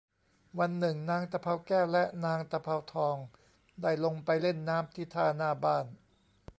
[0.59, 3.17] วันหนึ่งนางตะเภาแก้วและนางตะเภาทอง
[3.81, 5.85] ได้ลงไปเล่นน้ำที่ท่าหน้าบ้าน